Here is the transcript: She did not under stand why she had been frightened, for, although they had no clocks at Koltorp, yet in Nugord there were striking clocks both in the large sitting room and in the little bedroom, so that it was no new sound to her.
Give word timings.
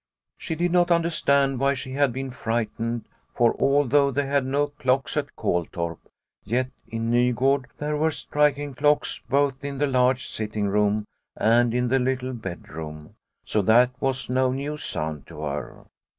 She 0.35 0.55
did 0.55 0.71
not 0.71 0.89
under 0.89 1.11
stand 1.11 1.59
why 1.59 1.75
she 1.75 1.91
had 1.91 2.11
been 2.11 2.31
frightened, 2.31 3.05
for, 3.35 3.53
although 3.61 4.09
they 4.09 4.25
had 4.25 4.47
no 4.47 4.69
clocks 4.69 5.15
at 5.15 5.35
Koltorp, 5.35 5.99
yet 6.43 6.71
in 6.87 7.11
Nugord 7.11 7.67
there 7.77 7.95
were 7.95 8.09
striking 8.09 8.73
clocks 8.73 9.21
both 9.29 9.63
in 9.63 9.77
the 9.77 9.85
large 9.85 10.25
sitting 10.27 10.67
room 10.67 11.05
and 11.35 11.71
in 11.71 11.89
the 11.89 11.99
little 11.99 12.33
bedroom, 12.33 13.13
so 13.45 13.61
that 13.61 13.91
it 13.91 13.95
was 13.99 14.27
no 14.27 14.51
new 14.51 14.75
sound 14.75 15.27
to 15.27 15.41
her. 15.41 15.85